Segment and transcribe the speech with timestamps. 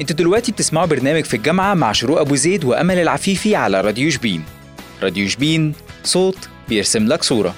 [0.00, 4.44] أنتوا دلوقتي بتسمعوا برنامج في الجامعة مع شروق أبو زيد وأمل العفيفي على راديو شبين.
[5.02, 7.54] راديو شبين صوت بيرسم لك صورة.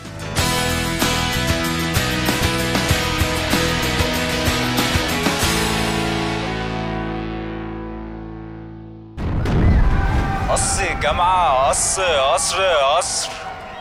[10.50, 12.62] قص جامعة قص قصر
[12.96, 13.30] قصر.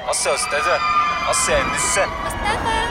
[0.10, 0.80] قص يا أستاذة
[1.30, 2.91] قص يا أنسة مصطفى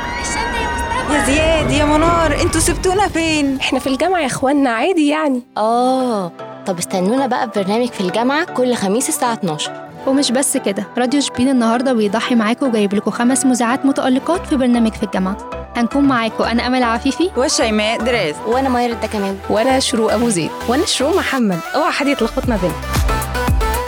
[1.12, 5.42] يا زياد يا منار أنتوا سبتونا فين؟ إحنا في الجامعة يا اخوانا عادي يعني.
[5.56, 6.32] آه
[6.66, 9.72] طب استنونا بقى في برنامج في الجامعة كل خميس الساعة 12
[10.06, 14.92] ومش بس كده راديو شبين النهارده بيضحي معاكم وجايب لكم خمس مذيعات متألقات في برنامج
[14.92, 15.36] في الجامعة.
[15.76, 17.30] هنكون معاكم أنا أمل عفيفي.
[17.36, 18.34] وشيماء دراز.
[18.46, 19.38] وأنا ماير ده كمان.
[19.50, 20.50] وأنا شروق أبو زيد.
[20.68, 21.58] وأنا شروق محمد.
[21.74, 22.76] اوعى حد يتلخبط ما بيننا.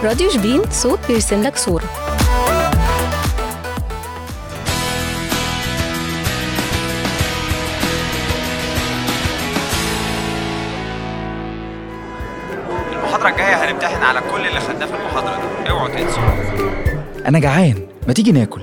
[0.04, 1.84] راديو شبين صوت بيرسم لك صورة.
[13.12, 15.70] المحاضرة الجاية هنمتحن على كل اللي خدناه في المحاضرة دي.
[15.70, 16.22] اوعوا تنسوا
[17.28, 17.74] أنا جعان.
[18.08, 18.60] ما تيجي ناكل؟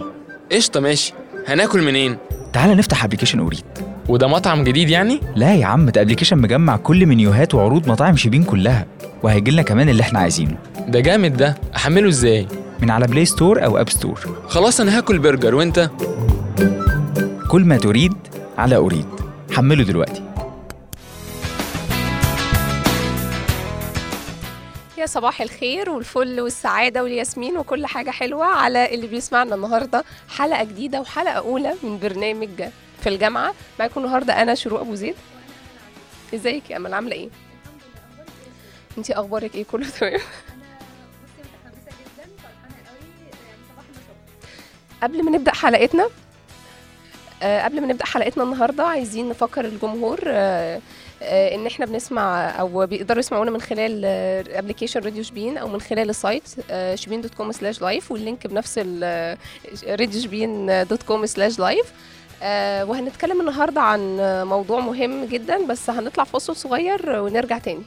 [0.51, 1.13] قشطة ماشي.
[1.47, 2.17] هناكل منين؟
[2.53, 3.63] تعالى نفتح application أوريد.
[4.07, 8.43] وده مطعم جديد يعني؟ لا يا عم ده application مجمع كل منيوهات وعروض مطاعم شبين
[8.43, 8.85] كلها.
[9.23, 10.57] وهيجي لنا كمان اللي إحنا عايزينه.
[10.87, 11.55] ده جامد ده.
[11.75, 12.47] أحمله إزاي؟
[12.81, 15.89] من على Play Store أو App Store خلاص أنا هاكل برجر وأنت؟
[17.47, 18.13] كل ما تريد
[18.57, 19.05] على أوريد
[19.51, 20.28] حمله دلوقتي.
[24.99, 30.03] يا صباح الخير والفل والسعادة والياسمين وكل حاجة حلوة على اللي بيسمعنا النهاردة.
[30.29, 32.49] حلقة جديدة وحلقة أولى من برنامج
[33.01, 33.53] في الجامعة.
[33.79, 35.15] معاكم النهاردة أنا شروق أبو زيد.
[36.35, 37.29] إزيك يا أمل؟ عاملة إيه؟
[38.97, 40.19] أنتي أخبارك إيه؟ كله تمام؟
[45.03, 46.09] قبل ما نبدأ حلقتنا
[47.43, 50.81] آه، قبل ما نبدأ حلقتنا النهاردة عايزين نفكر الجمهور آه،
[51.21, 54.05] إن إحنا بنسمع أو بيقدروا يسمعونا من خلال
[54.55, 56.43] application راديو شبين أو من خلال ال site
[56.95, 58.77] شبين dot com slash live وال link بنفس
[59.87, 61.85] راديو شبين dot com slash live
[62.89, 64.17] وهنتكلم النهارده عن
[64.47, 67.83] موضوع مهم جدا بس هنطلع فاصل صغير ونرجع تاني.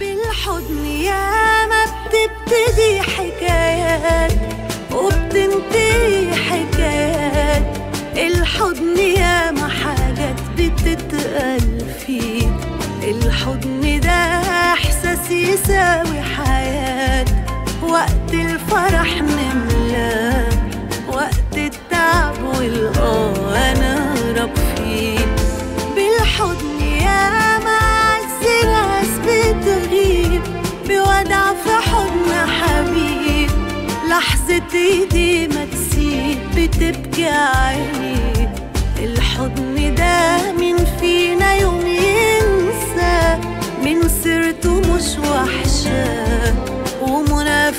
[0.00, 4.32] بالحضن يا ما بتبتدي حكايات
[4.92, 7.62] وبتنتهي حكايات.
[8.16, 9.68] الحضن يا ما
[10.54, 12.56] حاجات بتتقال فيه
[13.02, 14.42] الحضن ده
[14.72, 17.24] إحساس يساوي حياة.
[17.82, 20.48] وقت الفرح نملاه
[21.08, 25.18] وقت التعب والقاه نهرب فيه.
[25.96, 30.42] بالحضن يا ما عز ناس بتغيب.
[30.88, 33.50] بودع في حضن حبيب.
[34.10, 36.38] لحظة إيدي ما تسيب.
[36.56, 38.14] بتبكي عيني
[39.34, 43.38] الحضن ده مين فينا يوم ينسى
[43.84, 46.54] من سيرته مش وحشة
[47.02, 47.72] ومنى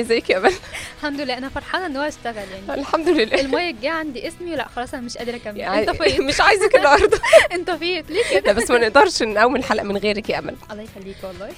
[0.00, 0.52] ازيك يا أمل
[0.98, 2.80] الحمد لله أنا فرحانة إن هو اشتغل يعني.
[2.80, 3.40] الحمد لله.
[3.40, 5.56] المايك جه عندي اسمي لا خلاص أنا مش قادرة أكمل.
[5.56, 7.18] يعني أنت فين؟ مش عايزك النهارده.
[7.54, 10.56] أنت فين؟ ليه لا كده بس ما نقدرش نقوم الحلقة من غيرك يا أمل.
[10.70, 11.48] الله يخليك والله.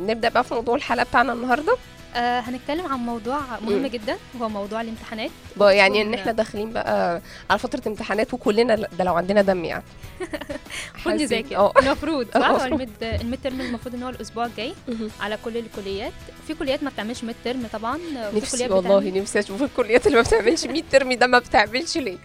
[0.00, 1.76] نبدأ بقى في موضوع الحلقة بتاعنا النهارده.
[2.14, 3.86] آه هنتكلم عن موضوع مهم مم.
[3.86, 5.30] جدا وهو موضوع الامتحانات.
[5.60, 9.82] يعني إن إحنا داخلين بقى على فترة امتحانات وكلنا ده لو عندنا دم يعني.
[10.22, 11.56] المفروض حاسين- نذاكر.
[11.56, 11.72] آه.
[11.78, 12.88] المفروض صح؟ هو المفروض.
[13.02, 14.72] الميد ترم المفروض إن هو الأسبوع الجاي.
[15.20, 16.12] على كل الكليات.
[16.46, 17.98] في كليات ما بتعملش midterm طبعا
[18.34, 22.18] نفسي كليات والله نفسي أشوف الكليات اللي ما بتعملش midterm ده ما بتعملش ليه.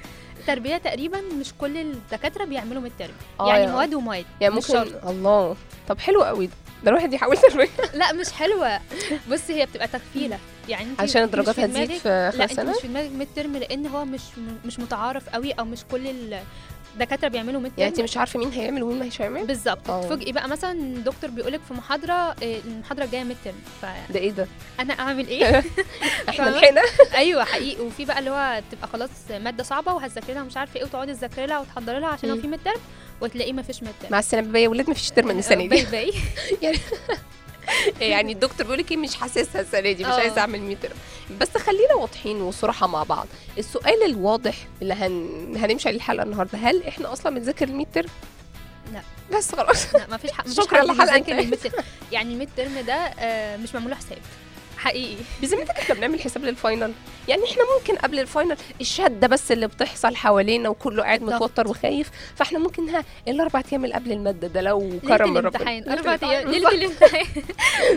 [0.48, 4.78] تربيه تقريبا مش كل الدكاترة بيعملوا midterm آه يعني مواد ومواد يعني ممكن.
[5.08, 5.56] الله.
[5.88, 6.54] طب حلو قوي ده.
[6.84, 8.80] ده الواحد يحاول تربيه لا مش حلوة.
[9.32, 10.40] بصي هي بتبقى تكفيلة.
[10.70, 13.88] يعني انت عشان الدرجات هتزيد في لا خلال انت سنه مش في دماغك midterm لأن
[13.88, 14.22] هو مش
[14.66, 16.34] مش متعارف قوي أو مش كل
[16.96, 19.90] الدكاترة بيعملوا mid يعني انت مش عارفة مين هيعمل ومين مش هيعمل؟ بالظبط.
[19.90, 20.02] آه.
[20.04, 23.56] تفاجئي بقى؟ مثلا دكتور بيقولك في محاضرة إيه، المحاضرة الجاية midterm
[24.10, 24.48] ده إيه ده؟
[24.78, 25.64] فانا أعمل إيه؟
[26.30, 26.82] إحنا؟ لحقنا
[27.16, 27.82] أيوه حقيقي.
[27.82, 31.46] وفي بقى اللي هو تبقى خلاص مادة صعبة وهتذاكري لها مش عارفة إيه وتقعدي تذاكري
[31.46, 32.42] لها وتحضري لها عشان لو.
[32.42, 32.82] في midterm
[33.22, 35.92] وتلاقيه ما فيش term مع السلامة بقى يا ولاد مفيش term من السنة bye دي.
[35.92, 36.14] bye
[38.02, 40.10] يعني الدكتور بيقول لك إيه مش حاسسها السنة دي مش.
[40.10, 40.96] عايزة أعمل midterm
[41.42, 43.28] بس خلينا واضحين وصراحة مع بعض.
[43.58, 45.54] السؤال الواضح اللي هن...
[45.58, 48.10] هنمشي عليه الحلقة النهارده هل إحنا أصلا بنذاكر ال midterm
[48.94, 49.02] لا.
[49.38, 49.96] بس خلاص.
[49.96, 51.72] لا ما فيش حق مفيش شكراً term.
[52.12, 54.18] يعني ال midterm ده آه، مش معمول له حساب.
[54.78, 55.16] حقيقي.
[55.42, 56.94] بذمتك إحنا بنعمل حساب لل final
[57.28, 61.22] يعني إحنا ممكن قبل ال final الشده بس اللي بتحصل حوالينا وكله قاعد.
[61.22, 62.10] متوتر وخايف.
[62.36, 65.94] فإحنا ممكن ها الأربع أيام اللي قبل المادة ده لو كرم ربنا.
[65.94, 66.50] أربع أيام.
[66.50, 67.26] ليلة الامتحان.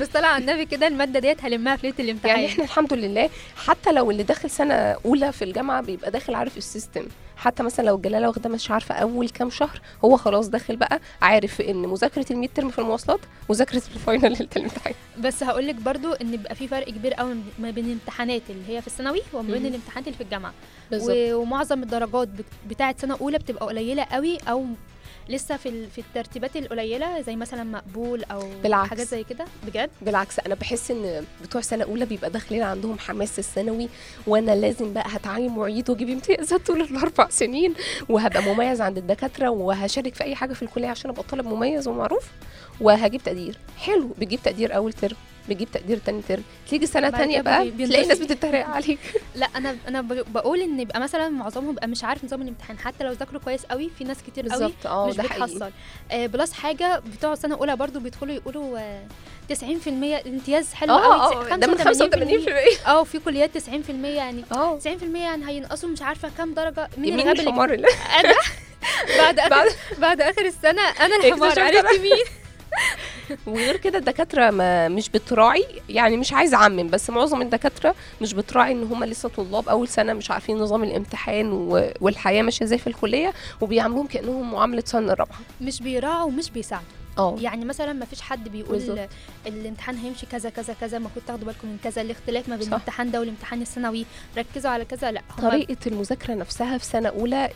[0.00, 2.30] بس صلي على النبي كده المادة ديت هلمها في ليلة الامتحان.
[2.30, 3.30] يعني إحنا الحمد لله
[3.66, 7.06] حتى لو اللي داخل سنة أولى في الجامعة بيبقى داخل عارف ال system.
[7.40, 11.60] حتى مثلا لو الجلالة واخدة مش عارفة أول كام شهر هو خلاص داخل بقى عارف
[11.60, 13.20] إن مذاكرة ال midterm في المواصلات
[13.50, 17.34] مذاكرة ال final ليله الامتحان بس هقول لك برضو إن بيبقى في فرق كبير قوي
[17.58, 19.66] ما بين الامتحانات اللي هي في الثانوي وما بين.
[19.66, 20.52] الامتحانات اللي في الجامعة.
[20.90, 21.16] بالظبط.
[21.16, 24.64] و- ومعظم الدرجات بت- بتاعة سنة أولى بتبقى قليلة قوي أو
[25.28, 28.90] لسه في في الترتيبات القليلة زي مثلا مقبول أو بالعكس.
[28.90, 33.38] حاجات زي كده؟ بجد؟ بالعكس أنا بحس إن بتوع سنة أولى بيبقى داخلين عندهم حماس
[33.38, 33.88] الثانوي
[34.26, 37.74] وأنا لازم بقى هتعلم واعيد وأجيب امتيازات طول الأربع سنين
[38.08, 42.24] وهبقى مميز عند الدكاترة وهشارك في أي حاجة في الكلية عشان أبقى طالب مميز ومعروف
[42.80, 43.56] وهجيب تقدير.
[43.78, 45.16] حلو بتجيب تقدير أول ترم.
[45.48, 46.42] بتجيب تقدير تاني ترم.
[46.70, 47.70] تيجي سنة تانية بقى.
[47.70, 48.98] تلاقي الناس بتتريق عليك.
[49.34, 52.78] لا أنا أنا بقول إن يبقى مثلا معظمهم بيبقى مش عارف نظام الامتحان.
[52.78, 55.70] حتى لو ذاكروا كويس قوي في ناس كتير قوي آه مش بتحصل
[56.12, 59.02] آه بلس حاجة بتوع سنة أولى برضو بيدخلوا يقولوا آه
[59.52, 59.54] 90%
[59.88, 61.52] الامتياز حلو آه قوي.
[61.52, 63.68] آه ده من 85% آه في كليات 90%
[64.04, 64.44] يعني.
[64.52, 64.78] آه.
[64.78, 64.86] 90%
[65.16, 66.88] يعني هينقصوا مش عارفة كام درجة.
[66.98, 67.88] مين مين الغبي الحمار اللي
[69.18, 72.24] بعد آخر بعد- بعد آخر السنة أنا الحمار اكتشفت عرفت مين؟
[73.46, 78.72] وغير كده الدكاترة ما مش بتراعي يعني مش عايزة أعمم بس معظم الدكاترة مش بتراعي
[78.72, 81.52] إن هم لسه طلاب أول سنة مش عارفين نظام الامتحان
[82.00, 85.38] والحياة ماشية إزاي في الكلية وبيعاملوهم كأنهم معاملة سنه الرابعة.
[85.60, 86.99] مش بيراعوا ومش بيساعدوا.
[87.18, 88.98] آه يعني مثلا ما فيش حد بيقول.
[89.46, 92.68] الامتحان هيمشي كذا كذا كذا المفروض تاخدوا بالكم من كذا الاختلاف ما بين.
[92.68, 94.06] الامتحان ده والامتحان الثانوي
[94.38, 97.48] ركزوا على كذا لا طريقة المذاكرة نفسها في سنة أولى.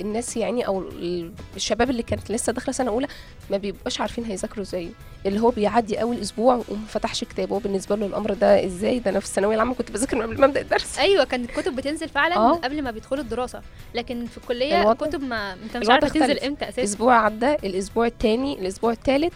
[0.00, 3.06] الناس يعني أو ال- الشباب اللي كانت لسه داخلة سنة أولى
[3.50, 4.90] ما بيبقاش عارفين هيذاكروا إزاي
[5.26, 9.10] اللي هو بيعدي أول أسبوع وما فتحش كتاب هو بالنسبة له الأمر ده إزاي ده
[9.10, 12.36] أنا في الثانوية العامة كنت بذاكر قبل ما أبدأ الدرس أيوه كانت الكتب بتنزل فعلا
[12.36, 12.52] آه.
[12.52, 13.62] قبل ما بيدخلوا الدراسة
[13.94, 16.38] لكن في الكلية الكتب ما انت مش الوضع عارف تنزل.
[16.38, 19.32] إمتى أساسا أسبوع عدى الأسبوع الثاني الأسبوع الثالث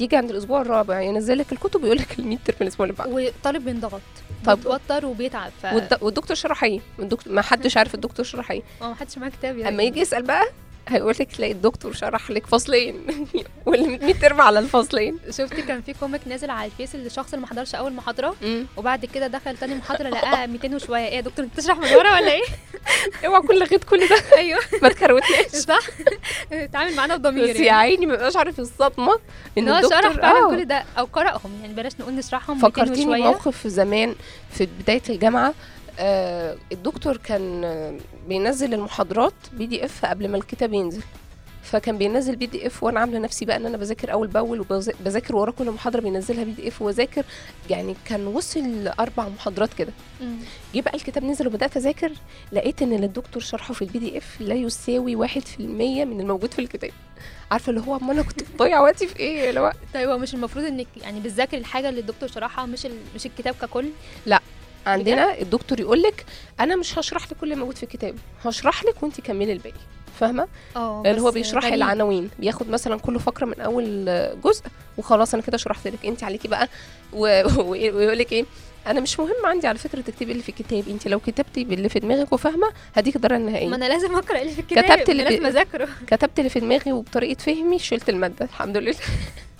[0.00, 3.10] يجي عند الأسبوع الرابع ينزل لك الكتب ويقول لك الميد ترم الأسبوع اللي بعده.
[3.10, 4.00] والطالب بينضغط
[4.44, 8.62] طب- بيتوتر وبيتعب ف والد- والدكتور شرح إيه؟ الدكتور ما حدش عارف الدكتور شرح إيه.
[8.82, 9.74] آه ما حدش معاه كتاب يعني.
[9.74, 10.44] أما يجي يسأل بقى
[10.88, 13.06] هيقول لك تلاقي الدكتور شرح لك فصلين.
[13.66, 15.18] والميد ترم على الفصلين.
[15.30, 18.34] شفت كان في comic نازل على الفيس للشخص اللي ما حضرش أول محاضرة
[18.76, 21.06] وبعد كده دخل تاني محاضرة لقاها 200 وشوية.
[21.06, 22.42] إيه يا دكتور أنت بتشرح من ورا ولا إيه؟
[23.26, 24.16] اوعى كل لغيت كل ده.
[24.38, 24.60] أيوه.
[24.82, 25.46] ما تكروتناش.
[25.46, 25.82] صح.
[26.52, 29.18] اتعامل معانا بضمير بس يا عيني ما بيبقاش عارف الصدمة
[29.58, 30.50] إن هو شرح فعلا آه.
[30.50, 31.58] كل ده أو قرأهم.
[31.62, 34.14] يعني بلاش نقول نشرحهم 200 فكرتيني موقف زمان
[34.52, 35.54] في بداية الجامعة
[35.98, 41.02] آه الدكتور كان بينزل المحاضرات PDF قبل ما الكتاب ينزل.
[41.62, 45.70] فكان بينزل PDF وأنا عاملة نفسي بقى إن أنا بذاكر أول بأول وبذاكر ورا كل
[45.70, 47.24] محاضرة بينزلها PDF وأذاكر.
[47.70, 49.92] يعني كان وصل أربع محاضرات كده.
[50.74, 52.12] جه بقى الكتاب نزل وبدأت أذاكر
[52.52, 56.52] لقيت إن اللي الدكتور شرحه في ال PDF لا يساوي واحد في المية من الموجود
[56.54, 56.90] في الكتاب.
[57.50, 60.34] عارفة اللي هو أمال أنا كنت بضيع وقتي في إيه؟ اللي هو طيب هو مش
[60.34, 62.86] المفروض إنك يعني بتذاكري الحاجة اللي الدكتور شرحها مش.
[63.14, 63.88] مش الكتاب ككل؟
[64.86, 66.24] عندنا الدكتور يقول لك
[66.60, 68.14] أنا مش هشرح لك كل اللي موجود في الكتاب
[68.44, 69.74] هشرح لك وانت كملي الباقي
[70.20, 71.74] فاهمة؟ آه اللي هو بس بيشرح غريب.
[71.74, 74.04] العناوين بياخد مثلا كل فقرة من أول
[74.44, 74.62] جزء
[74.98, 76.68] وخلاص أنا كده شرحت لك انت عليكي بقى
[77.12, 78.44] و- و- ويقول لك إيه
[78.86, 81.98] أنا مش مهم عندي على فكرة تكتبي اللي في الكتاب انت لو كتبتي باللي في
[82.00, 85.46] دماغك وفاهمة هديك الدرجه ما النهائيه أنا لازم أقرأ اللي في الكتاب كتبت اللي لازم
[85.46, 85.88] أذاكره.
[86.06, 88.94] كتبت اللي في دماغي وبطريقة فهمي شلت المادة الحمد لله.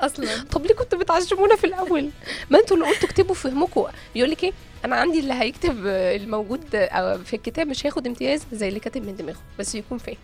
[0.00, 0.26] أصلا.
[0.52, 2.10] طب ليه كنتوا بتعشمونا في الأول؟
[2.50, 4.52] ما أنتوا اللي قلتوا اكتبوا فهمكم بيقول لك إيه؟
[4.84, 6.60] أنا عندي اللي هيكتب الموجود
[7.24, 10.16] في الكتاب مش هياخد امتياز زي اللي كاتب من دماغه بس يكون فاهم.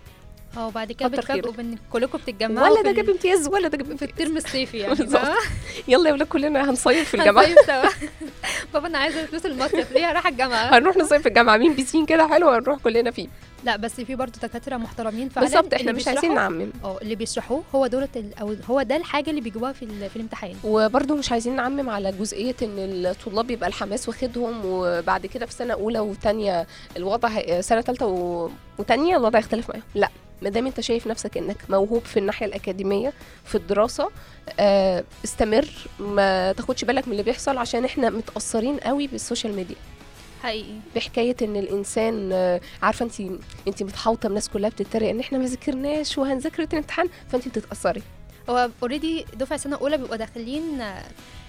[0.56, 1.52] آه وبعد كده بتفاجئوا.
[1.52, 4.94] بإن كلكم بتتجمعوا ولا ده جاب امتياز ولا ده جاب في الترم الصيفي يعني.
[4.94, 5.22] بالظبط.
[5.22, 5.36] فاهمة؟
[5.88, 7.42] يلا يا ولاد كلنا هنصيف في الجامعة.
[7.42, 8.08] هنصيف سوا.
[8.74, 9.92] بابا أنا عايزة فلوس المصيف.
[9.92, 11.56] ليه رايحه الجامعة؟ هنروح نصيف في الجامعة.
[11.56, 13.28] مين بيسين كده؟ حلو هنروح كلنا فيه.
[13.64, 16.70] لا بس في برضه دكاترة محترمين فعلا بالظبط إحنا مش عايزين نعمم.
[16.84, 20.54] آه اللي بيشرحوه هو دولت أو هو ده الحاجة اللي بيجيبوها في في الامتحان.
[20.64, 25.74] وبرضه مش عايزين نعمم على جزئية إن الطلاب يبقى الحماس واخدهم وبعد كده في سنة
[25.74, 28.06] أولى وثانيه الوضع سنة ثالثه.
[28.78, 29.82] وثانيه الوضع يختلف معاهم.
[29.94, 30.08] لا.
[30.44, 33.12] ما دام انت شايف نفسك انك موهوب في الناحية الأكاديمية
[33.44, 34.10] في الدراسة
[34.60, 35.66] آه، استمر
[35.98, 39.76] ما تاخدش بالك من اللي بيحصل عشان إحنا متأثرين قوي بالسوشيال ميديا.
[40.42, 40.74] حقيقي.
[40.96, 43.20] بحكاية إن الإنسان آه، عارفة انت
[43.68, 48.02] انت متحوطة الناس كلها بتتريق إن إحنا ما ذاكرناش وهنذاكر الامتحان فانت بتتأثري.
[48.50, 50.82] هو اوريدي دفعة سنة أولى بيبقوا داخلين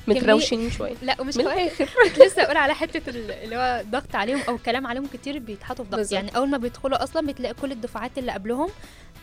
[0.08, 4.16] متروشين شوية لا ومش من الآخر كنت لسه أقول على حتة ال- اللي هو ضغط
[4.16, 6.12] عليهم أو كلام عليهم كتير بيتحطوا في ضغط.
[6.12, 8.70] يعني أول ما بيدخلوا أصلا بتلاقي كل الدفعات اللي قبلهم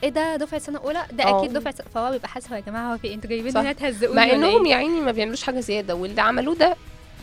[0.02, 1.40] إيه ده دفعة سنة أولى ده آه.
[1.40, 1.86] أكيد دفعة سنة.
[1.94, 3.56] فهو بيبقى حاسس يا جماعة هو في إيه؟ أنتوا جايبين.
[3.56, 6.76] هنا تهزقوني مع إنهم إيه؟ يا عيني ما بيعملوش حاجة زيادة واللي عملوه ده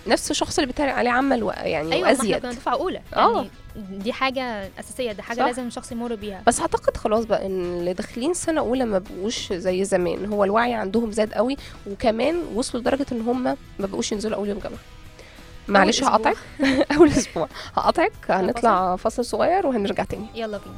[0.08, 1.52] نفس الشخص اللي بيتريق عليه عمل.
[1.58, 2.36] يعني أيوه إحنا وأزيد.
[2.38, 3.02] كنا دفعة أولى.
[3.16, 3.36] آه.
[3.36, 5.46] يعني دي حاجة أساسية دي حاجة صح.
[5.46, 6.44] لازم الشخص يمر بيها.
[6.48, 10.26] بس أعتقد خلاص بقى إن اللي داخلين سنة أولى ما بقوش زي زمان.
[10.26, 11.58] هو الوعي عندهم زاد قوي
[11.92, 14.80] وكمان وصلوا لدرجة إن هم ما بقوش ينزلوا أول يوم جامعة.
[15.68, 16.04] معلش.
[16.04, 16.38] هقطعك.
[16.98, 17.48] أول أسبوع.
[17.76, 18.12] هقطعك.
[18.30, 20.26] هنطلع فاصل صغير وهنرجع تاني.
[20.36, 20.76] يلا بينا.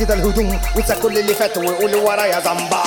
[0.00, 2.82] كده الهدوم وانسى كل اللي فات وقول ورايا زمبا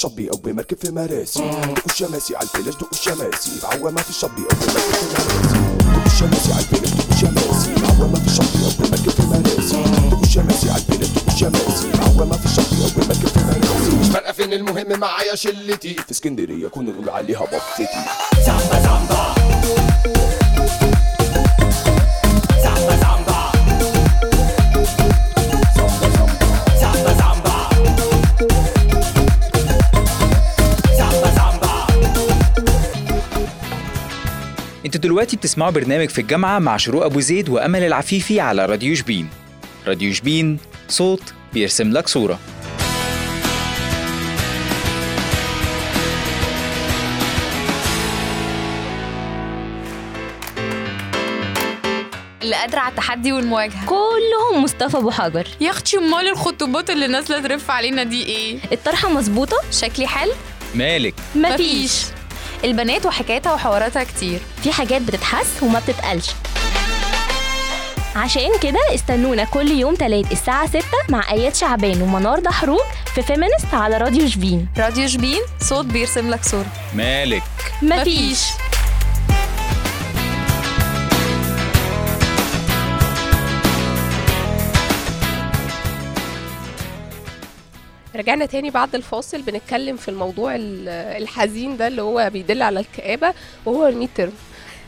[0.00, 3.50] الشطبي أو بمركب في مراسي دقوا الشماسي على البلاج دقوا الشماسي.
[3.62, 7.74] بعوامة في الشطبي أو بمركب في مراسي دقوا الشماسي على البلاج دقوا الشماسي.
[7.74, 11.90] بعوامة في الشطبي أو بمركب في مراسي دقوا الشماسي على البلاج دقوا الشماسي.
[11.90, 15.94] بعوامة في الشطبي أو بمركب في مراسي مش فارقة فين المهم معايا شلتي.
[15.94, 17.86] في اسكندرية كنا نقول عليها بطتي
[18.46, 19.34] زامبا زامبا.
[35.10, 39.28] دلوقتي بتسمعوا برنامج في الجامعة مع شروق أبو زيد وأمل العفيفي على راديو شبين.
[39.86, 42.38] راديو شبين صوت بيرسم لك صورة.
[52.42, 53.86] اللي قادرة على التحدي والمواجهة.
[53.86, 55.46] كلهم مصطفى أبو حجر.
[55.60, 60.32] يا أختي أمال الخطوبات اللي نازلة ترف علينا دي إيه؟ الطرحة مظبوطة؟ شكلي حلو؟
[60.74, 62.02] مالك؟ مفيش.
[62.64, 64.40] البنات وحكايتها وحواراتها كتير.
[64.62, 66.30] في حاجات بتتحس وما بتتقالش.
[68.16, 72.80] عشان كده استنونا كل يوم تلات الساعة 6 مع آيات شعبان ومنار دحروج
[73.14, 74.68] في فيمينست على راديو شبين.
[74.78, 76.66] راديو شبين صوت بيرسم لك صورة.
[76.94, 77.42] مالك.
[77.82, 78.38] مفيش.
[88.20, 90.88] رجعنا تاني بعد الفاصل بنتكلم في الموضوع ال-
[91.22, 93.34] الحزين ده اللي هو بيدل على الكآبة
[93.66, 94.32] وهو ال midterm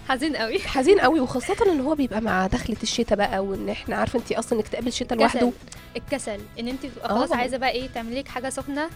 [0.08, 0.58] حزين قوي.
[0.58, 4.60] حزين قوي وخاصة إن هو بيبقى مع دخلة الشتاء بقى وإن إحنا عارفة انت أصلا
[4.60, 5.50] اكتئاب الشتاء لوحده.
[5.96, 6.40] الكسل.
[6.60, 7.36] إن انت تبقى خلاص آه.
[7.36, 8.90] عايزة بقى إيه تعملي لك حاجة سخنة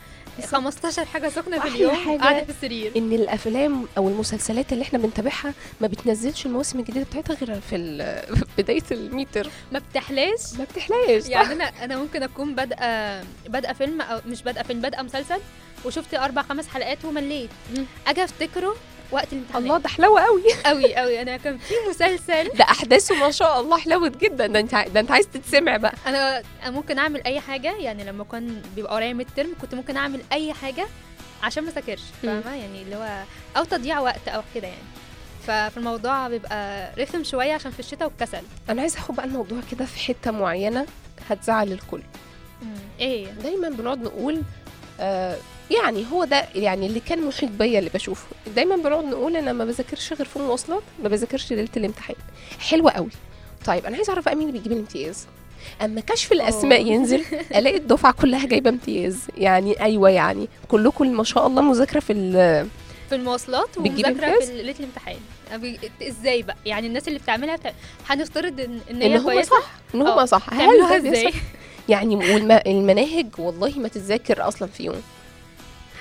[0.47, 2.93] 15 حاجة سخنة في اليوم حاجة قاعدة في السرير.
[2.97, 7.77] إن الأفلام أو المسلسلات اللي إحنا بنتابعها ما بتنزلش المواسم الجديدة بتاعتها غير في
[8.37, 11.27] في بداية ال midterm ما بتحلاش؟ ما بتحلاش.
[11.29, 15.39] يعني أنا أنا ممكن أكون بادئة بادئة فيلم أو مش بادئة فيلم بادئة مسلسل
[15.85, 17.51] وشفت أربع خمس حلقات ومليت.
[18.07, 18.75] أجي أفتكره
[19.11, 19.67] وقت الامتحانات.
[19.67, 20.43] الله ده حلوة قوي.
[20.65, 21.23] قوي قوي.
[21.23, 22.49] أنا كان في مسلسل.
[22.49, 24.47] ده أحداثه ما شاء الله حلوت جدا.
[24.47, 25.95] ده أنت ده أنت عايز تتسمع بقى.
[26.07, 30.21] أنا ممكن أعمل أي حاجة يعني لما كان بيبقى ورايا ميد ترم كنت ممكن أعمل
[30.33, 30.87] أي حاجة
[31.43, 32.41] عشان ما اذاكرش مم.
[32.41, 33.23] فاهمة؟ يعني اللي هو
[33.57, 34.83] أو تضييع وقت أو كده يعني.
[35.47, 38.43] ففي الموضوع بيبقى رخم شوية عشان في الشتاء والكسل.
[38.71, 40.87] أنا عايزة أخد بقى الموضوع كده في حتة معينة
[41.31, 42.03] هتزعل الكل.
[43.01, 44.43] إيه هي؟ دايما بنقعد نقول
[45.01, 45.37] آه
[45.71, 48.27] يعني هو ده يعني اللي كان محيط بيا اللي بشوفه.
[48.57, 52.17] دايما بنقعد نقول أنا ما بذاكرش غير في المواصلات ما بذاكرش ليلة الامتحان.
[52.61, 53.09] حلوة قوي.
[53.67, 55.27] طيب أنا عايزة أعرف بقى مين اللي بيجيب الامتياز؟
[55.83, 57.25] أما كشف الأسماء ينزل
[57.57, 59.19] ألاقي الدفعة كلها جايبة امتياز.
[59.37, 62.69] يعني أيوه يعني كلكم ما شاء الله مذاكرة في ال-
[63.09, 65.17] في المواصلات ومذاكرة؟ في ليلة الامتحان.
[66.03, 67.73] إزاي بقى؟ يعني الناس اللي بتعملها بتع-
[68.09, 70.25] هنفترض ان إن هي هم كويسة؟ صح إن هم آه.
[70.25, 70.53] صح.
[70.53, 71.33] هل إزاي؟
[71.89, 75.03] يعني والمناهج والله ما تتذاكر أصلا في يوم.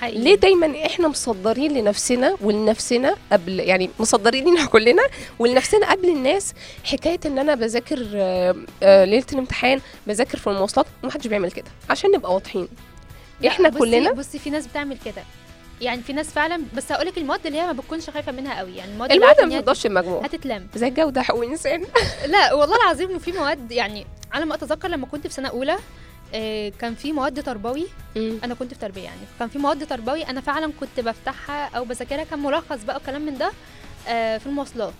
[0.00, 0.18] حقيقي.
[0.18, 5.02] ليه دايما إحنا مصدرين لنفسنا ولنفسنا قبل يعني مصدرين لنا كلنا
[5.38, 6.52] ولنفسنا قبل الناس
[6.84, 12.10] حكاية إن أنا بذاكر آه، آه، ليلة الامتحان بذاكر في المواصلات ومحدش بيعمل كده عشان
[12.10, 12.68] نبقى واضحين.
[13.46, 15.22] إحنا بصي- كلنا بصي في ناس بتعمل كده.
[15.80, 18.76] يعني في ناس فعلا بس هقول لك المواد اللي هي ما بتكونش خايفة منها قوي.
[18.76, 20.66] يعني المواد اللي المواد ما بتفضلش المجموع هتتلم.
[20.74, 21.84] زي الجودة حقوق الانسان
[22.26, 25.76] لا والله العظيم في مواد يعني على ما أتذكر لما كنت في سنة أولى
[26.78, 27.86] كان في مواد تربوي.
[28.16, 29.20] أنا كنت في تربية يعني.
[29.38, 30.22] كان في مواد تربوي.
[30.22, 32.24] أنا فعلا كنت بفتحها أو بذاكرها.
[32.24, 33.50] كان ملخص بقى وكلام من ده
[34.08, 34.92] آه، في المواصلات.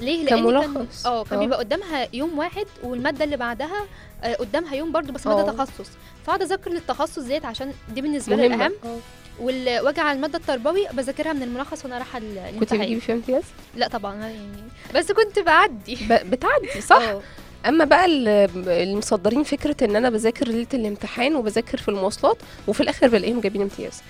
[0.00, 1.06] ليه؟ كان لأن ملخص.
[1.06, 1.42] آه كان آه.
[1.42, 3.86] بيبقى قدامها يوم واحد والمادة اللي بعدها
[4.24, 5.52] آه، قدامها يوم برضو بس مادة آه.
[5.52, 5.90] تخصص.
[6.26, 8.72] فأقعد أذاكر للتخصص ديت عشان دي بالنسبة لي الأهم.
[9.40, 12.80] واجي على المادة التربوي بذاكرها من الملخص وأنا رايحة ال- كنت الامتحان.
[12.80, 13.42] بتجيبي فيها امتياز؟
[13.76, 14.38] لا طبعا يعني.
[14.94, 15.94] بس كنت بعدي.
[15.94, 17.22] ب- بتعدي صح؟ آه.
[17.66, 18.28] أما بقى ال-
[18.68, 22.36] المصدرين فكرة إن أنا بذاكر ليلة الامتحان وبذاكر في المواصلات
[22.68, 24.02] وفي الآخر بلاقيهم جايبين امتياز.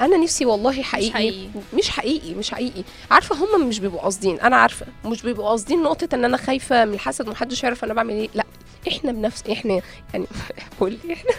[0.00, 1.48] أنا نفسي والله حقيقي حقيقي.
[1.74, 2.82] مش حقيقي مش حقيقي.
[3.10, 4.86] عارفة هم مش بيبقوا قاصدين أنا عارفة.
[5.04, 8.28] مش بيبقوا قاصدين نقطة إن أنا خايفة من الحسد محدش يعرف أنا بعمل إيه.
[8.34, 8.44] لأ
[8.88, 9.80] إحنا بنفس إحنا
[10.14, 10.26] يعني
[10.78, 11.30] بقول إحنا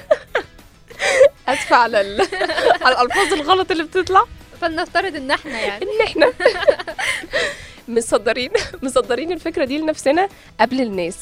[1.53, 2.21] أسفة على ال...
[2.81, 4.23] على الألفاظ الغلط اللي بتطلع.
[4.61, 5.83] فلنفترض إن إحنا يعني.
[5.85, 6.31] إن إحنا.
[7.87, 8.51] مصدرين
[8.83, 10.29] مصدرين الفكرة دي لنفسنا
[10.59, 11.17] قبل الناس.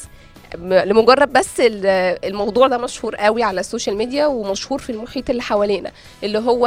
[0.58, 1.86] لمجرد بس ال-
[2.24, 5.90] الموضوع ده مشهور قوي على ال social media ومشهور في المحيط اللي حوالينا
[6.22, 6.66] اللي هو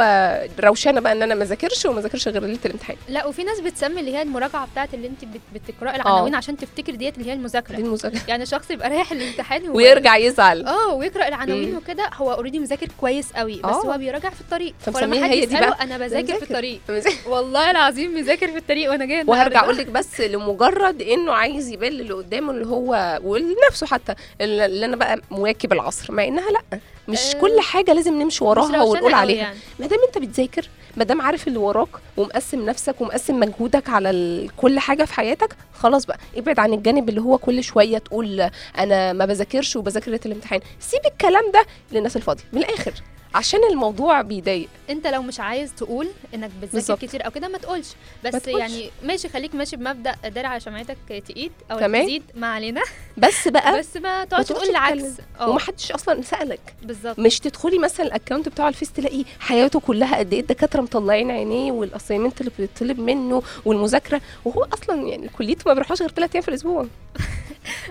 [0.60, 2.96] روشنة بقى إن أنا ما ذاكرش وما ذاكرش غير ليلة الامتحان.
[3.08, 6.94] لا وفي ناس بتسمي اللي هي المراجعة بتاعت اللي أنت بت- بتقرأي العناوين عشان تفتكر
[6.94, 7.76] ديت اللي هي المذاكرة.
[7.76, 8.20] دي المذاكرة.
[8.28, 10.66] يعني الشخص يبقى رايح الامتحان ويرجع يزعل.
[10.66, 11.76] آه ويقرأ العناوين.
[11.76, 13.86] وكده هو اوريدي مذاكر كويس قوي بس آه.
[13.86, 14.74] هو بيراجع في الطريق.
[14.80, 15.76] فمسميها هي دي بقى.
[15.84, 16.42] أنا بذاكر في.
[16.42, 16.80] الطريق.
[17.26, 19.60] والله العظيم مذاكر في الطريق وأنا جاية وهرجع.
[19.64, 24.96] أقول لك بس لمجرد إنه عايز يبان اللي قدامه اللي هو ولنفسه حتى اللي أنا
[24.96, 29.14] بقى مواكب العصر مع إنها لأ مش آه، كل حاجة لازم نمشي مش وراها ونقول
[29.14, 29.58] عليها يعني.
[29.78, 34.48] ما دام أنت بتذاكر ما دام عارف اللي وراك ومقسم نفسك ومقسم مجهودك على.
[34.56, 39.12] كل حاجة في حياتك خلاص بقى ابعد عن الجانب اللي هو كل شوية تقول أنا
[39.12, 42.92] ما بذاكرش وبذاكر الامتحان سيب الكلام ده للناس الفاضية من الآخر
[43.34, 44.68] عشان الموضوع بيضايق.
[44.90, 47.06] انت لو مش عايز تقول انك بتذاكر.
[47.06, 47.88] كتير أو كده ما تقولش.
[48.24, 48.58] ما بس تقولش.
[48.60, 52.02] يعني ماشي خليك ماشي بمبدأ دار على شمعتك تقيد أو تمام.
[52.04, 52.82] تزيد ما علينا.
[53.16, 55.02] بس بقى بس ما تقعدش تقول العكس.
[55.40, 55.48] آه.
[55.48, 56.60] ومحدش أصلا سألك.
[56.82, 57.18] بالظبط.
[57.18, 61.72] مش تدخلي مثلا ال account بتاعه الفيس تلاقي حياته كلها قد إيه الدكاترة مطلعين عينيه
[61.72, 64.20] وال assignment اللي بيطلب منه والمذاكرة.
[64.44, 66.86] وهو أصلا يعني كليته ما بيروحش غير ثلاث أيام في الأسبوع.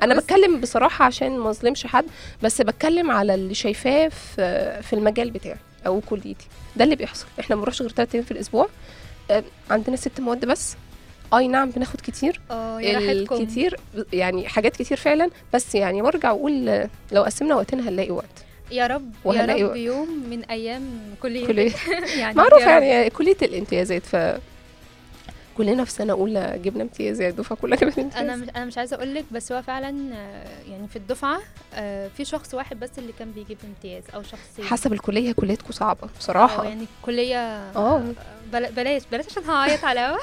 [0.03, 2.05] أنا بتكلم بصراحة عشان ما أظلمش حد
[2.43, 6.47] بس بتكلم على اللي شايفاه في في المجال بتاعي أو كليتي.
[6.75, 7.25] ده اللي بيحصل.
[7.39, 8.69] إحنا ما بنروحش غير ثلاث أيام في الأسبوع.
[9.31, 10.75] آه، عندنا ست مواد بس.
[11.33, 12.39] أي نعم بناخد كتير.
[12.51, 13.79] آه راحتكم الكتير
[14.13, 15.29] يعني حاجات كتير فعلا.
[15.53, 18.25] بس يعني برجع أقول آه، لو قسمنا وقتنا هنلاقي وقت.
[18.71, 19.75] يا رب يا رب.
[19.75, 21.71] يوم من أيام كليه كلية.
[22.19, 22.61] يعني معروف.
[22.61, 24.15] يعني كلية الإمتيازات ف
[25.57, 28.21] كلنا في سنة أولى جبنا امتيازات الدفعة كلها جابت امتياز.
[28.21, 31.39] أنا مش أنا مش عايزة أقول لك بس هو فعلا آه، يعني في الدفعة
[31.73, 34.65] آه، في شخص واحد بس اللي كان بيجيب امتياز أو شخصين.
[34.65, 37.37] حسب الكلية كليتكم صعبة آه بصراحة يعني الكليه
[37.75, 38.03] آه.
[38.53, 39.99] بلا- بلاش بلاش عشان هعيط على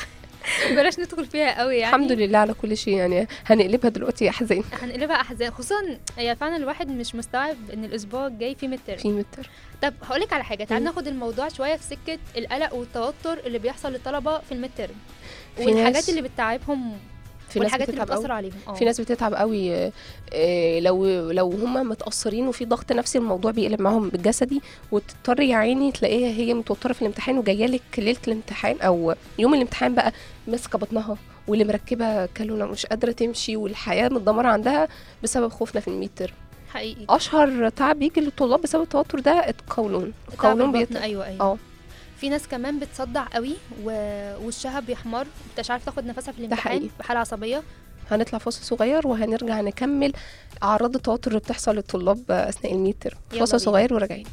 [0.77, 1.97] بلاش ندخل فيها قوي يعني.
[1.97, 3.29] الحمد لله على كل شيء يعني.
[3.47, 8.69] هنقلبها دلوقتي أحزان هنقلبها احزان خصوصا هي فعلا الواحد مش مستوعب إن الأسبوع الجاي فيه
[8.69, 9.51] متر في متر
[9.83, 10.65] طب هقول لك على حاجة.
[10.65, 10.85] تعال.
[10.85, 14.89] ناخد الموضوع شوية في سكة القلق والتوتر اللي بيحصل للطلبة في المتر
[15.57, 16.99] في والحاجات اللي بتتعبهم
[17.55, 18.53] في ناس بتتعب قوي عليهم.
[18.69, 18.75] آه.
[18.75, 19.93] في ناس بتتعب قوي آه،
[20.33, 24.61] آه، لو لو هم متأثرين وفي ضغط نفسي الموضوع بيقلب معاهم بالجسدي
[24.93, 29.95] وتضطر يا عيني تلاقيها هي متوترة في الامتحان وجاية لك ليلة الامتحان أو يوم الامتحان
[29.95, 30.13] بقى
[30.49, 31.17] ماسكة بطنها
[31.49, 34.89] واللي مركبة كانولا مش قادرة تمشي والحياة متدمرة عندها
[35.23, 36.33] بسبب خوفنا في ال midterm
[36.71, 37.07] حقيقي.
[37.11, 40.13] أشهر تعب بيجي للطلاب بسبب التوتر ده القولون.
[40.33, 40.97] القولون بيت...
[40.97, 41.41] أيوه أيوه.
[41.41, 41.59] آه.
[42.25, 45.27] في ناس كمان بتصدع قوي ووشها بيحمر
[45.59, 46.91] مش عارفه تاخد نفسها في الامتحان.
[46.99, 47.63] بحاله عصبية
[48.11, 50.13] هنطلع فاصل صغير وهنرجع نكمل
[50.63, 53.61] أعراض التوتر اللي بتحصل للطلاب أثناء ال midterm فاصل.
[53.61, 54.27] صغير وراجعين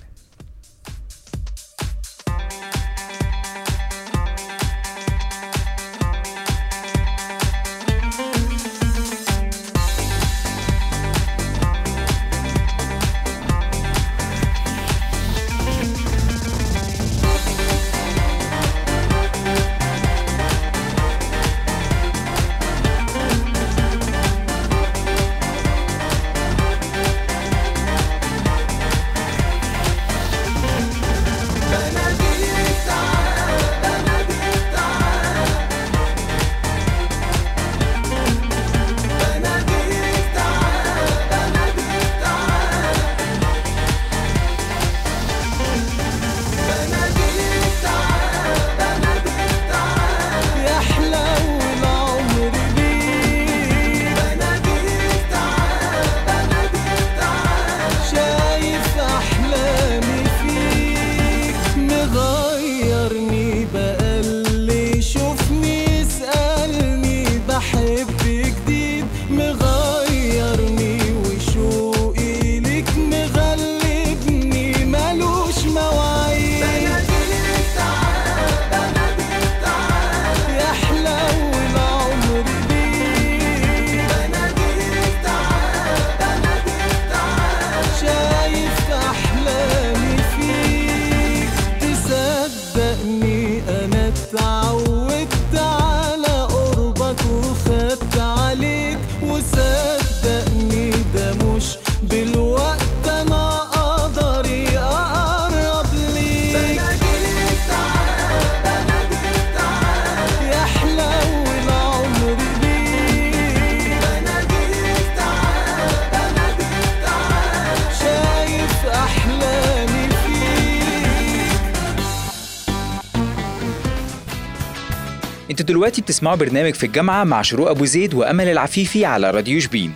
[125.81, 129.93] دلوقتي بتسمعوا برنامج في الجامعة مع شروق أبو زيد وأمل العفيفي على راديو شبين.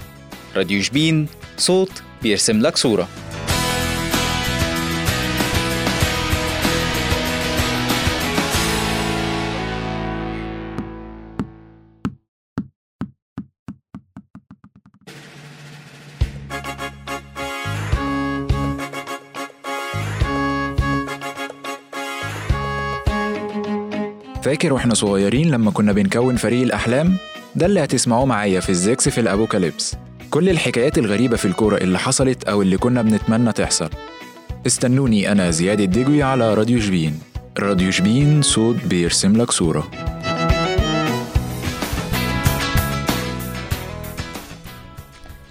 [0.56, 1.92] راديو شبين صوت
[2.24, 3.08] بيرسم لك صورة.
[24.46, 27.18] فاكر وإحنا صغيرين لما كنا بنكون فريق الأحلام؟
[27.56, 29.96] ده اللي هتسمعوه معايا في الزيكس في الأبوكاليبس.
[30.30, 33.90] كل الحكايات الغريبة في الكورة اللي حصلت أو اللي كنا بنتمنى تحصل.
[34.68, 37.20] استنوني أنا زياد الدجوي على راديو شبين.
[37.60, 39.92] راديو شبين صوت بيرسم لك صورة.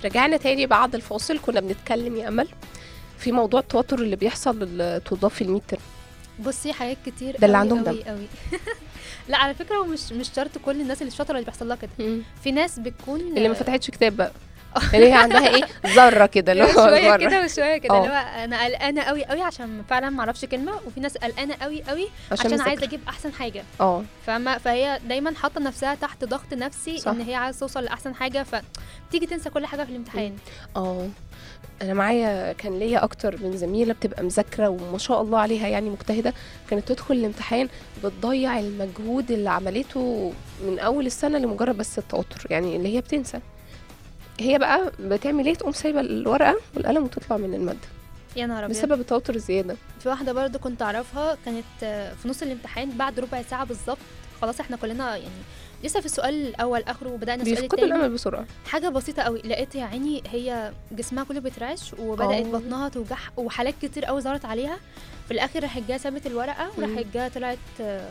[0.04, 1.38] رجعنا تاني بعد الفاصل.
[1.38, 2.48] كنا بنتكلم يا أمل
[3.18, 4.62] في موضوع التوتر اللي بيحصل
[5.42, 5.80] الميد ترم
[6.40, 8.26] بصي حاجات كتير ده اللي عندهم قوي قوي
[9.28, 11.90] لا على فكرة هو مش مش شرط كل الناس اللي شاطره اللي بيحصل لها كده.
[12.42, 14.32] في ناس بتكون اللي ما فتحتش كتاب بقى.
[14.94, 17.16] اللي هي عندها إيه ذرة كده اللي هو شوية.
[17.16, 17.98] كده وشوية كده آه.
[17.98, 21.82] اللي هو أنا قلقانة قوي قوي عشان فعلا ما أعرفش كلمة وفي ناس قلقانة قوي
[21.82, 22.60] قوي عشان عشان.
[22.60, 27.10] عايزة أجيب أحسن حاجة آه فاهمه فهي دايما حاطة نفسها تحت ضغط نفسي صح.
[27.10, 28.46] إن هي عايزة توصل لأحسن حاجة
[29.08, 30.37] فتيجي تنسى كل حاجة في الامتحان
[30.76, 31.08] آه
[31.82, 36.34] أنا معايا كان ليا أكتر من زميلة بتبقى مذاكرة وما شاء الله عليها يعني مجتهدة
[36.70, 37.68] كانت تدخل الامتحان
[38.04, 40.32] بتضيع المجهود اللي عملته
[40.66, 43.40] من أول السنة لمجرد بس التوتر يعني اللي هي بتنسى
[44.40, 47.78] هي بقى بتعمل إيه؟ تقوم سايبة الورقة والقلم وتطلع من المادة.
[48.36, 48.76] يا نهار أبيض.
[48.76, 49.76] بسبب التوتر الزيادة.
[50.00, 51.64] في واحدة برضو كنت أعرفها كانت
[52.22, 53.98] في نص الامتحان بعد ربع ساعة بالظبط.
[54.42, 55.28] خلاص إحنا كلنا يعني
[55.84, 57.84] لسه في السؤال الأول آخره وبدأنا السؤال التاني.
[57.84, 58.44] الأمل بسرعة.
[58.66, 62.50] حاجة بسيطة قوي لقيت يا عيني هي جسمها كله بيترعش وبدأت آه.
[62.50, 64.76] بطنها توجعها وحالات كتير قوي ظهرت عليها.
[65.26, 66.70] في الآخر راحت جاية سابت الورقة.
[66.78, 68.10] وراحت جاية طلعت آه،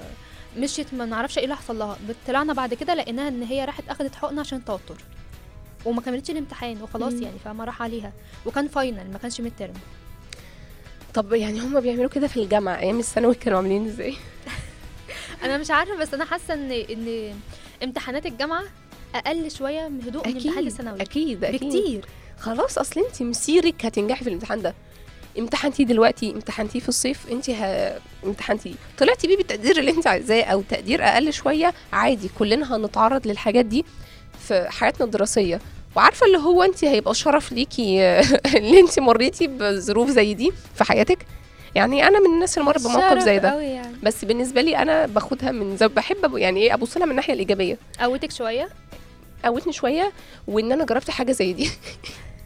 [0.58, 1.98] مشيت ما نعرفش إيه اللي حصل لها.
[2.28, 4.96] طلعنا بعد كده لقيناها إن هي راحت أخدت حقنة عشان توتر.
[5.86, 7.24] وما كملتش الامتحان وخلاص مم.
[7.24, 8.14] يعني فما راح عليها.
[8.46, 9.74] وكان final ما كانش midterm
[11.14, 14.16] طب يعني هم بيعملوا كده في الجامعة أيام الثانوي كانوا عاملين إزاي؟
[15.44, 17.34] أنا مش عارفة بس أنا حاسة إن إن
[17.84, 18.64] امتحانات الجامعة
[19.16, 21.02] أقل شوية من هدوء من امتحانات الثانوي.
[21.02, 21.64] أكيد أكيد.
[21.64, 22.06] بكتير.
[22.40, 24.74] خلاص أصل انت مسيرك هتنجحي في الامتحان ده.
[25.40, 27.98] امتحنتي دلوقتي امتحنتيه في الصيف انت ه...
[28.26, 33.66] امتحنتي طلعتي بيه بالتقدير اللي انت عايزاه أو تقدير أقل شوية عادي كلنا هنتعرض للحاجات
[33.66, 33.86] دي.
[34.48, 35.60] في حياتنا الدراسية.
[35.96, 38.02] وعارفة اللي هو انت هيبقى شرف ليكي
[38.58, 41.26] اللي انت مريتي بظروف زي دي في حياتك؟
[41.76, 43.62] يعني أنا من الناس اللي مرت بموقف زي ده.
[43.62, 43.96] يعني.
[44.04, 47.78] بس بالنسبة لي أنا باخدها من زي بحب يعني إيه أبص لها من الناحية الإيجابية.
[48.00, 48.70] قوتك شوية؟
[49.46, 50.12] قوتني شوية
[50.48, 51.70] وإن أنا جربت حاجة زي دي.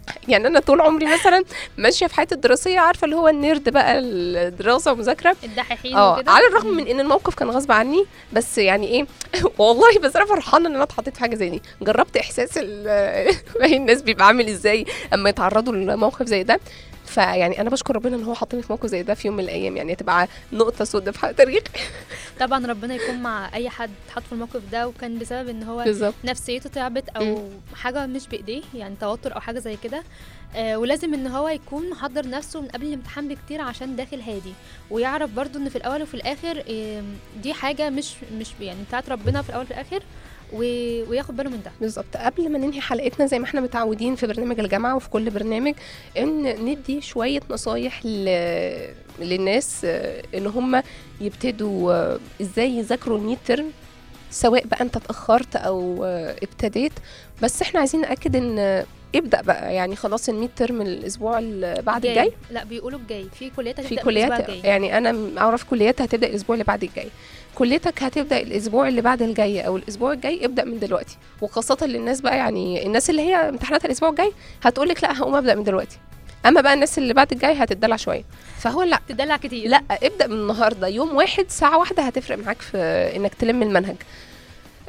[0.28, 1.44] يعني أنا طول عمري مثلا
[1.78, 6.68] ماشية في حياتي الدراسية عارفة اللي هو النيرد بقى الدراسة ومذاكرة؟ الدحيحين آه على الرغم
[6.68, 9.06] من إن الموقف كان غصب عني بس يعني إيه
[9.58, 11.62] والله بس أنا فرحانة إن أنا اتحطيت في حاجة زي دي.
[11.82, 12.50] جربت إحساس
[13.64, 16.60] الناس بيبقى عامل إزاي أما يتعرضوا لموقف زي ده؟
[17.08, 19.78] فيعني أنا بشكر ربنا إن هو حطني في موقف زي ده في يوم من الأيام
[19.78, 21.64] يعني تبقى نقطة سوداء في تاريخ.
[22.40, 26.14] طبعا ربنا يكون مع أي حد اتحط في الموقف ده وكان بسبب إن هو بالظبط.
[26.24, 30.04] نفسيته تعبت أو حاجة مش بإيديه يعني توتر أو حاجة زي كده.
[30.56, 34.54] آه ولازم إن هو يكون محضر نفسه من قبل الامتحان بكتير عشان داخل هادي.
[34.92, 37.04] ويعرف برضو إن في الأول وفي الآخر آه
[37.44, 40.04] دي حاجة مش مش يعني بتاعت ربنا في الأول وفي الآخر.
[40.54, 41.72] وياخد باله من ده.
[41.82, 42.18] بالظبط.
[42.18, 45.74] قبل ما ننهي حلقتنا زي ما إحنا متعودين في برنامج الجامعة وفي كل برنامج
[46.18, 48.26] إن ندي شوية نصايح ل...
[49.20, 49.86] للناس
[50.36, 50.84] إن هم
[51.22, 53.72] يبتدوا إزاي يذاكروا ال midterm
[54.32, 56.06] سواء بقى انت اتأخرت أو
[56.44, 56.94] ابتديت.
[57.42, 62.32] بس إحنا عايزين نأكد إن ابدأ بقى يعني خلاص ال midterm الأسبوع اللي بعد الجاي.
[62.52, 63.28] لا بيقولوا الجاي.
[63.40, 64.50] في كليات في هتبدأ كليات.
[64.50, 67.08] يعني أنا أعرف كليات هتبدأ الأسبوع اللي بعد الجاي.
[67.58, 71.18] كليتك هتبدأ الأسبوع اللي بعد الجاي أو الأسبوع الجاي ابدأ من دلوقتي.
[71.42, 74.32] وخاصة للناس بقى يعني الناس اللي هي امتحاناتها الأسبوع الجاي
[74.64, 75.98] هتقول لك لا هقوم أبدأ من دلوقتي.
[76.46, 78.24] أما بقى الناس اللي بعد الجاي هتدلع شوية.
[78.60, 79.00] فهو لا.
[79.10, 79.70] تدلع كتير.
[79.70, 80.88] لا ابدأ من النهارده.
[80.88, 82.78] يوم واحد ساعة واحدة هتفرق معاك في
[83.16, 83.96] إنك تلم المنهج.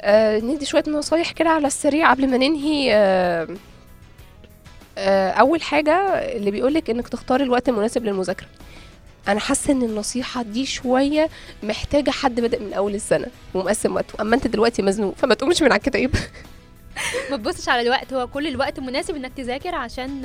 [0.00, 2.94] آه ندي شوية نصايح كده على السريع قبل ما ننهي.
[2.94, 3.48] آه
[4.98, 8.46] آه أول حاجة اللي بيقولك إنك تختار الوقت المناسب للمذاكرة.
[9.28, 11.28] أنا حاسه ان النصيحه دي شوية
[11.62, 14.20] محتاجه حد بادئ من اول السنة ومقسم وقته.
[14.22, 16.10] اما انت دلوقتي مزنوق فما تقومش من على الكتاب.
[17.30, 20.22] ما تبصش على الوقت هو كل الوقت مناسب انك تذاكر عشان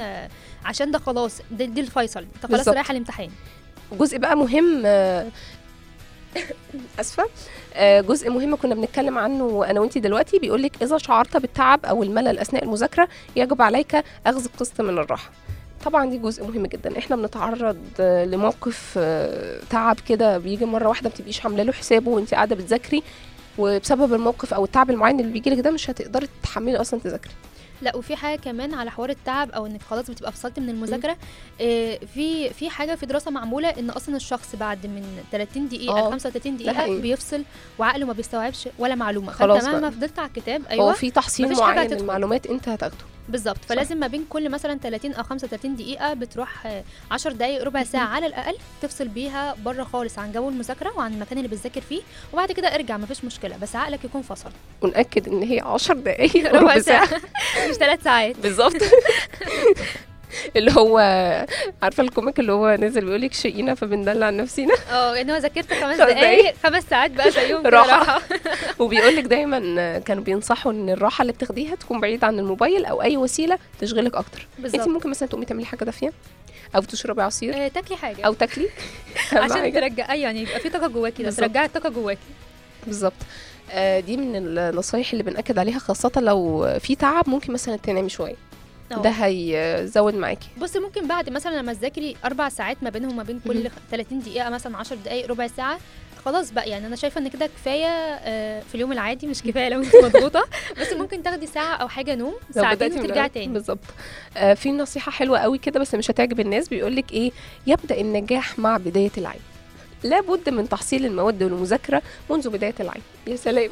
[0.66, 2.26] عشان ده خلاص ده دي الفيصل.
[2.36, 2.68] انت خلاص.
[2.68, 3.30] رايح الامتحان.
[3.92, 5.28] جزء بقى مهم آه،
[7.00, 7.26] آسفة.
[7.76, 12.04] آه، جزء مهم كنا بنتكلم عنه أنا وأنتي دلوقتي بيقول لك إذا شعرت بالتعب أو
[12.04, 15.32] الملل أثناء المذاكرة يجب عليك أخذ قسط من الراحة.
[15.86, 16.98] طبعا دي جزء مهم جدا.
[16.98, 22.12] إحنا بنتعرض آه، لموقف آه، تعب كده بيجي مرة واحدة ما بتبقيش عاملة له حسابه
[22.12, 23.04] وأنت قاعدة بتذاكري
[23.58, 27.32] وبسبب الموقف أو التعب المعين اللي بيجي لك ده مش هتقدري تتحملي أصلا تذاكري.
[27.82, 31.18] لا وفي حاجة كمان على حوار التعب أو إنك خلاص بتبقى فصلت من المذاكرة.
[31.62, 36.08] آه في في حاجة في دراسة معمولة إن أصلا الشخص بعد من 30 دقيقة آه،
[36.08, 37.02] ل 35 ده دقيقة حقيقي.
[37.02, 37.44] بيفصل
[37.80, 39.32] وعقله ما بيستوعبش ولا معلومة.
[39.32, 39.90] خلاص فأنت مهما.
[39.90, 41.94] فضلت على الكتاب أيوه هو في تحصيل معين.
[41.94, 43.06] للمعلومات أنت هتاخده.
[43.30, 43.58] بالظبط.
[43.70, 48.06] فلازم ما بين كل مثلا 30 أو 35 دقيقة بتروح آه، 10 دقائق ربع ساعة
[48.08, 52.02] على الأقل تفصل بيها بره خالص عن جو المذاكرة وعن المكان اللي بتذاكر فيه
[52.34, 54.50] وبعد كده ارجع مفيش مشكلة بس عقلك يكون فصل.
[54.82, 56.80] ونأكد إن هي 10 دقايق ربع.
[56.80, 57.10] ساعة.
[57.70, 58.38] مش ثلاث ساعات.
[58.40, 58.74] بالظبط.
[60.58, 60.98] اللي هو
[61.84, 65.98] عارفة الكوميك اللي هو نزل بيقول لك شقينا فبندلع نفسينا آه ان هو ذاكرت خمس
[65.98, 66.56] دقايق.
[66.64, 67.68] خمس ساعات بقى زيهم.
[67.78, 68.22] راحة
[68.80, 73.18] وبيقول لك دايما كانوا بينصحوا إن الراحة اللي بتاخديها تكون بعيدة عن الموبايل أو أي
[73.18, 74.48] وسيلة تشغلك أكتر.
[74.66, 76.14] انت ممكن مثلا تقومي تعملي حاجة دافية
[76.76, 78.70] أو تشربي عصير آه، تاكلي حاجة أو تاكلي
[79.34, 79.74] عشان.
[79.74, 81.32] ترجع أيوه يعني يبقى في طاقة جواكي.
[81.32, 82.20] ترجعي الطاقة جواكي
[82.88, 83.14] بالظبط
[83.72, 88.36] آه، دي من النصايح اللي بنأكد عليها خاصة لو في تعب ممكن مثلا تنامي شوية.
[88.92, 90.48] ده هيزود معاكي.
[90.62, 93.72] بصي ممكن بعد مثلا لما تذاكري أربع ساعات ما بينهم وما بين كل مهم.
[93.92, 95.80] 30 دقيقة مثلا 10 دقائق ربع ساعة
[96.26, 96.70] خلاص بقى.
[96.70, 100.44] يعني أنا شايفة إن كده كفاية آه، في اليوم العادي مش كفاية لو أنت مضغوطة.
[100.82, 103.30] بس ممكن تاخدي ساعة أو حاجة نوم ساعتين وترجعي.
[103.30, 103.48] تاني.
[103.54, 103.80] بالظبط.
[104.38, 106.70] آه، في نصيحة حلوة قوي كده بس مش هتعجب الناس.
[106.70, 107.32] بيقولك إيه؟
[107.68, 109.40] يبدأ النجاح مع بداية العام
[110.04, 113.72] لابد من تحصيل المواد والمذاكرة منذ بداية العام يا سلام.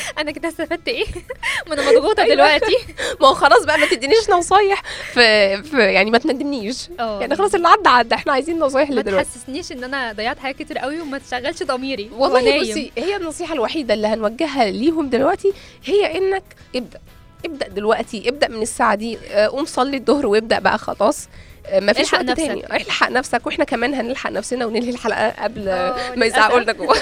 [0.20, 1.04] أنا كده استفدت إيه
[1.68, 2.34] ما أنا مضغوطة أيوة.
[2.34, 2.76] دلوقتي
[3.20, 7.54] ما هو خلاص بقى ما تدينيش نصايح في, في يعني ما تندمنيش آه يعني خلاص
[7.54, 11.00] اللي عدى عدى إحنا عايزين نصايح ما لدلوقتي تحسسنيش إن أنا ضيعت حاجات كتير قوي
[11.00, 12.60] وما تشغلش ضميري والله.
[12.60, 15.52] بصي هي النصيحة الوحيدة اللي هنوجهها ليهم دلوقتي
[15.84, 16.42] هي إنك
[16.76, 17.00] ابدأ
[17.46, 21.28] ابدأ دلوقتي ابدأ من الساعة دي آه، قوم صلي الظهر وابدأ بقى خلاص
[21.66, 22.46] آه، مفيش الحق وقت نفسك.
[22.46, 26.72] تاني الحق نفسك وإحنا كمان هنلحق نفسنا وننهي الحلقة قبل آه، ما يزعقوا لنا.
[26.72, 26.96] جوه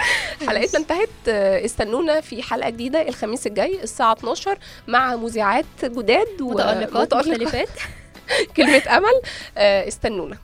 [0.48, 1.08] حلقتنا انتهت.
[1.28, 4.58] آه، استنونا في حلقة جديدة الخميس الجاي الساعة 12
[4.88, 7.68] مع مذيعات جداد و- متألقات مختلفات.
[8.56, 9.20] كلمة أمل.
[9.58, 10.36] آه، استنونا.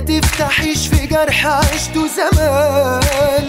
[0.00, 3.44] ما تفتحيش في جرح عشته زمان.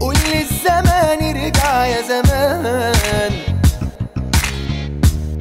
[0.00, 3.32] قول للزمان ارجع يا زمان.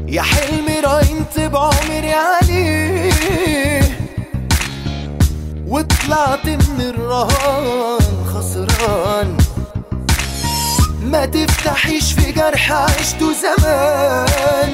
[0.08, 3.84] يا حلم راينت بعمري عليه.
[5.68, 9.38] وطلعت من الرهان خسران.
[11.02, 14.74] ما تفتحيش في جرح عشته زمان.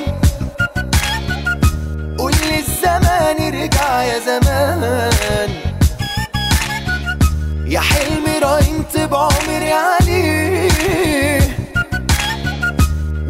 [2.60, 5.50] قول للزمان ارجع يا زمان.
[7.68, 11.42] يا حلم راينت بعمري عليه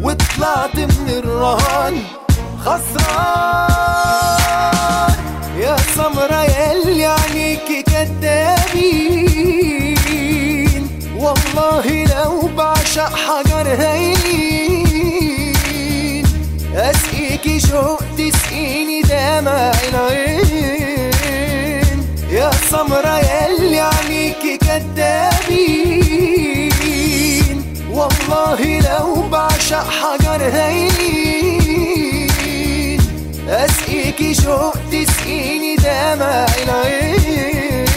[0.02, 2.02] وطلعت من الرهان
[2.58, 4.00] خسران.
[5.58, 8.80] يا سمرة ياللي عليكي كدابين.
[11.16, 14.80] والله لو بعشق حجر هين.
[16.74, 18.09] أسقيكي شوق
[19.40, 21.10] دمع العين.
[22.30, 25.60] يا سمرة ياللي عليكي كدابين
[27.90, 31.90] والله لو بعشق حجر هين.
[33.48, 37.88] اسقيكي شوق تسقيني دمع العين.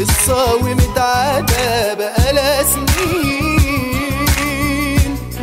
[0.00, 3.72] الصاوي متعدى بقالها سنين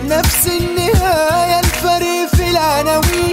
[0.07, 3.28] نفس النهاية الفرق في العناوين.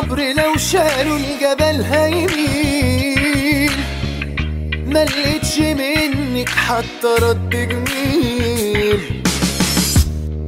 [0.00, 3.72] صبر لو شالوا الجبل هيميل
[4.86, 9.22] ملقتش منك حتى رد جميل.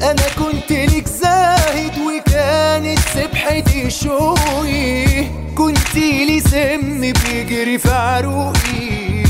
[0.03, 5.25] أنا كنت ليك زاهد وكانت سبحتي شوقي.
[5.59, 9.25] كنت لي سم بيجري في عروقي.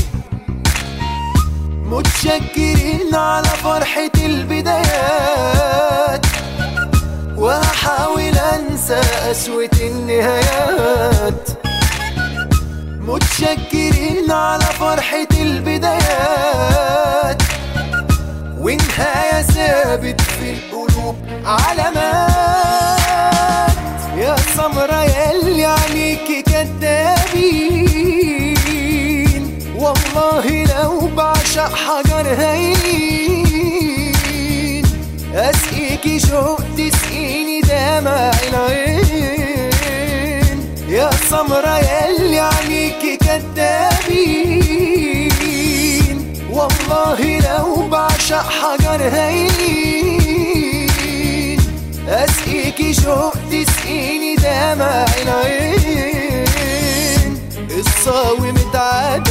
[1.85, 6.22] متشكرين على فرحة البدايات.
[7.43, 11.49] وأحاول أنسى قسوة النهايات.
[12.99, 17.41] متشكرين على فرحة البدايات.
[18.57, 22.23] ونهاية ثابت في القلوب علامات
[24.17, 27.83] يا سمرة ياللي عليكي كدابين
[29.75, 32.83] والله لو بعشق حجر هين.
[36.03, 39.71] شوق تسقيني دمع العين.
[40.89, 44.63] يا سمرة ياللي عليكي كدابين.
[46.51, 49.59] والله لو بعشق حجر هين.
[52.07, 56.53] اسقيكي شوق تسقيني دمع العين.
[57.77, 59.22] الصاوي متعدى